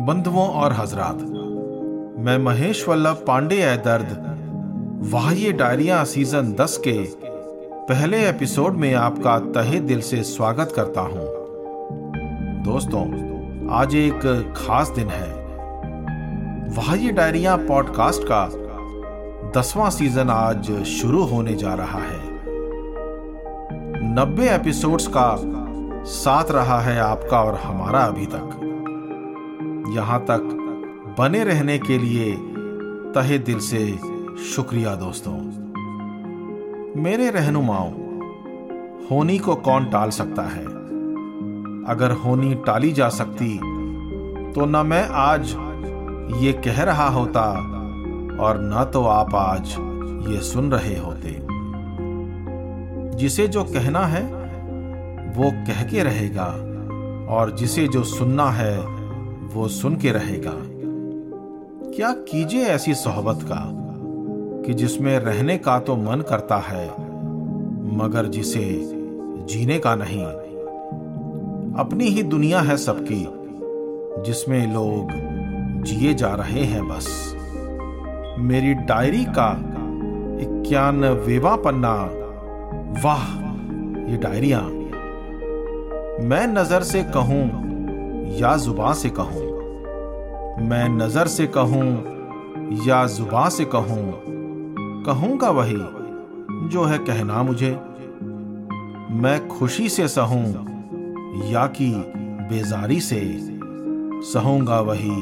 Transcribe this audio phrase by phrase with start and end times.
[0.00, 1.18] बंधुओं और हजरात,
[2.18, 4.08] मैं महेश वल्लभ पांडे है दर्द,
[5.12, 6.92] वाह्य डायरिया सीज़न 10 के
[7.88, 11.24] पहले एपिसोड में आपका तहे दिल से स्वागत करता हूँ।
[12.64, 13.04] दोस्तों,
[13.70, 14.20] आज एक
[14.56, 15.30] खास दिन है।
[16.68, 18.46] वाह्य डायरिया पॉडकास्ट का
[19.60, 22.20] दसवां सीज़न आज शुरू होने जा रहा है।
[24.14, 25.36] नब्बे एपिसोड्स का
[26.04, 28.65] साथ रहा है आपका और हमारा अभी तक।
[29.96, 30.42] यहाँ तक
[31.18, 32.36] बने रहने के लिए
[33.12, 33.98] तहे दिल से
[34.44, 35.36] शुक्रिया दोस्तों।
[37.02, 37.92] मेरे रहनुमाओं,
[39.10, 40.64] होनी को कौन टाल सकता है?
[41.86, 43.56] अगर होनी टाली जा सकती
[44.52, 45.54] तो न मैं आज
[46.42, 47.42] ये कह रहा होता
[48.40, 49.68] और न तो आप आज
[50.28, 51.40] ये सुन रहे होते।
[53.16, 54.22] जिसे जो कहना है,
[55.36, 56.46] वो कह के रहेगा
[57.34, 59.05] और जिसे जो सुनना है
[59.54, 60.52] वो सुन के रहेगा।
[61.96, 63.62] क्या कीजिए ऐसी सोहबत का,
[64.66, 66.86] कि जिसमें रहने का तो मन करता है,
[67.96, 68.64] मगर जिसे
[69.46, 70.24] जीने का नहीं।
[71.74, 73.26] अपनी ही दुनिया है सबकी,
[74.22, 75.10] जिसमें लोग
[75.82, 77.36] जिए जा रहे हैं बस।
[78.38, 79.50] मेरी डायरी का
[80.42, 81.94] इक्यानवेवा पन्ना
[83.04, 83.24] वाह,
[84.10, 84.60] ये डायरिया।
[86.28, 87.44] मैं नज़र से कहूँ
[88.26, 89.44] या जुबा से कहूँ।
[90.60, 91.86] मैं नज़र से कहूँ
[92.86, 94.12] या जुबा से कहूँ,
[95.06, 95.76] कहूँगा वही
[96.68, 97.70] जो है कहना मुझे।
[99.12, 100.44] मैं खुशी से सहूं
[101.50, 101.90] या कि
[102.50, 103.20] बेजारी से
[104.22, 105.16] सहूँगा वही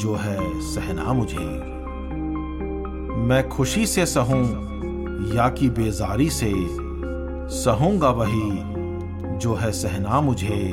[0.00, 1.48] जो है सहना मुझे।
[3.18, 4.42] मैं खुशी से सहूं
[5.34, 6.52] या कि बेजारी से
[7.56, 8.50] सहूँगा वही
[9.38, 10.70] जो है सहना मुझे।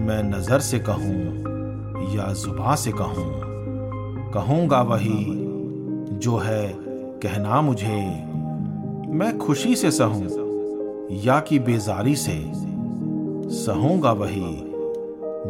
[0.00, 5.24] मैं नज़र से कहूँ या जुबा से कहूँ, कहूँगा वही
[6.18, 6.74] जो है
[7.22, 8.00] कहना मुझे।
[9.10, 12.38] मैं खुशी से सहूं या कि बेजारी से,
[13.56, 14.62] सहूँगा वही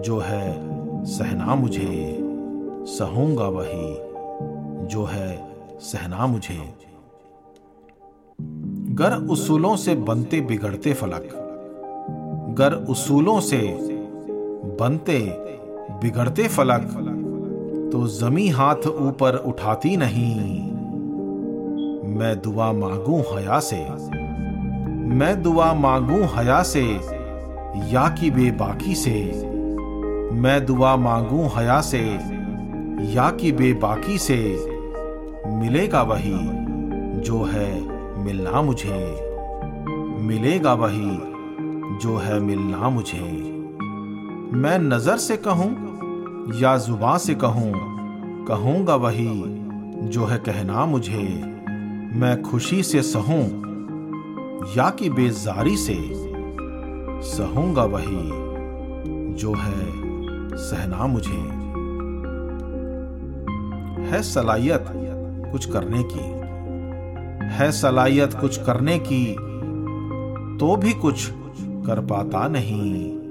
[0.00, 2.18] जो है सहना मुझे।
[2.88, 5.28] सहूँगा वही जो है
[5.80, 6.58] सहना मुझे।
[8.92, 11.28] गर उसूलों से बनते बिगड़ते फलक,
[12.58, 13.58] गर उसूलों से
[14.80, 15.18] बनते,
[16.02, 16.82] बिगड़ते फलक
[17.92, 20.36] तो जमी हाथ ऊपर उठाती नहीं।
[22.16, 23.78] मैं दुआ मांगू हया से,
[25.16, 26.84] मैं दुआ मांगू हया से,
[27.92, 29.50] या की बेबाकी से।
[30.32, 32.04] मैं दुआ मांगू हया से,
[33.12, 34.40] या की बेबाकी से।
[35.46, 36.38] मिलेगा वही
[37.20, 37.70] जो है
[38.24, 39.20] मिलना मुझे,
[40.20, 41.16] मिलेगा वही
[41.98, 43.55] जो है मिलना मुझे।
[44.46, 45.70] मैं नज़र से कहूँ
[46.60, 47.72] या जुबा से कहूँ,
[48.46, 49.30] कहूँगा वही
[50.08, 51.22] जो है कहना मुझे।
[52.16, 53.42] मैं खुशी से सहूं
[54.76, 55.96] या कि बेजारी से
[57.30, 58.30] सहूँगा वही
[59.34, 61.42] जो है सहना मुझे।
[64.08, 64.84] है सलाहियत
[65.52, 66.28] कुछ करने की,
[67.48, 69.24] है सलाहियत कुछ करने की
[70.58, 71.30] तो भी कुछ
[71.86, 73.25] कर पाता नहीं।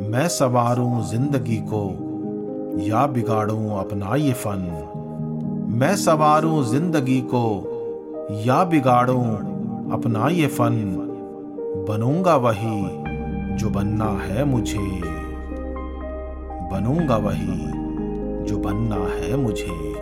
[0.00, 1.82] मैं सवारूं ज़िंदगी को,
[2.80, 4.60] या बिगाड़ूं अपना ये फन।
[5.70, 7.44] मैं सवारूं ज़िंदगी को,
[8.46, 9.24] या बिगाड़ूं
[9.90, 10.76] अपना ये फन।
[11.88, 12.80] बनूँगा वही
[13.56, 15.00] जो बनना है मुझे।
[16.70, 17.56] बनूँगा वही
[18.44, 19.92] जो बनना है मुझे।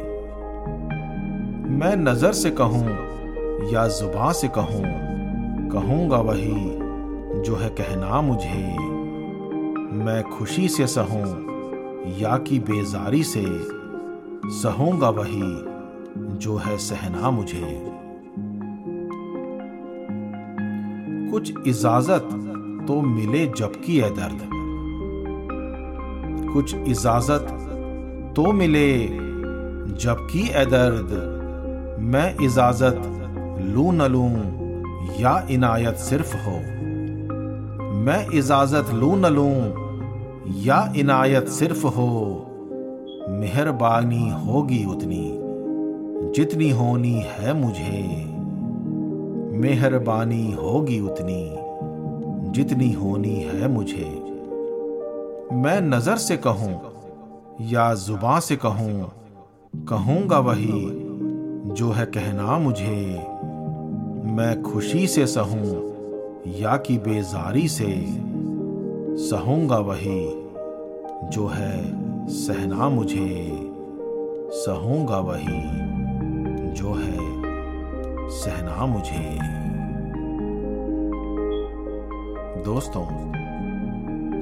[1.69, 2.89] मैं नज़र से कहूँ,
[3.73, 4.85] या जुबा से कहूँ,
[5.69, 6.79] कहूँगा वही
[7.43, 8.92] जो है कहना मुझे।
[10.03, 11.27] मैं खुशी से सहूं,
[12.19, 13.45] या कि बेजारी से,
[14.63, 15.43] सहूँगा वही
[16.37, 17.93] जो है सहना मुझे।
[21.31, 22.29] कुछ इजाज़त
[22.89, 24.49] तो मिले जबकि है दर्द।
[26.53, 27.47] कुछ इजाज़त
[28.37, 29.07] तो मिले
[29.97, 31.15] जबकि ए दर्द।
[32.01, 33.01] मैं इजाज़त
[33.63, 34.27] लू न लू
[35.21, 36.57] या इनायत सिर्फ़ हो।
[37.95, 39.82] मैं इजाज़त लू न लू
[40.49, 42.47] या इनायत सिर्फ़ हो,
[43.29, 45.39] मेहरबानी होगी उतनी,
[46.33, 48.25] जितनी होनी है मुझे।
[49.59, 51.57] मेहरबानी होगी उतनी,
[52.53, 54.23] जितनी होनी है मुझे।
[55.53, 56.81] मैं नज़र से कहूँ
[57.61, 59.13] या जुबा से कहूँ,
[59.89, 60.83] कहूँगा वही
[61.75, 63.27] जो है कहना मुझे।
[64.33, 65.93] मैं खुशी से सहूं
[66.61, 68.32] या कि बेजारी से।
[69.17, 70.21] सहूँगा वही
[71.29, 73.59] जो है सहना मुझे।
[74.55, 75.61] सहूँगा वही
[76.73, 77.19] जो है
[78.31, 79.39] सहना मुझे।
[82.65, 83.05] दोस्तों,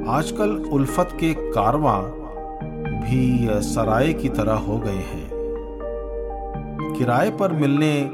[0.08, 2.00] आजकल उल्फत के कारवा
[3.04, 5.28] भी सराय की तरह हो गए हैं।
[6.98, 8.10] किराए पर मिलने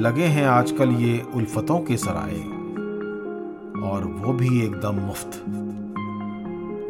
[0.00, 2.36] लगे हैं आजकल ये उल्फतों के सराय,
[3.90, 5.44] और वो भी एकदम मुफ़्त।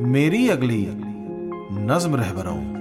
[0.01, 0.87] मेरी अगली
[1.87, 2.80] नज्म रहबरों